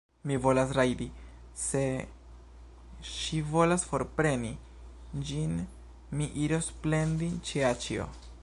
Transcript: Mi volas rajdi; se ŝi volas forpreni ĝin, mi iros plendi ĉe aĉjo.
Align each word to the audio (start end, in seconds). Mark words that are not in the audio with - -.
Mi 0.29 0.35
volas 0.43 0.71
rajdi; 0.75 1.05
se 1.65 1.81
ŝi 3.09 3.41
volas 3.51 3.85
forpreni 3.91 4.51
ĝin, 5.31 5.55
mi 6.19 6.33
iros 6.47 6.75
plendi 6.87 7.31
ĉe 7.51 7.67
aĉjo. 7.75 8.09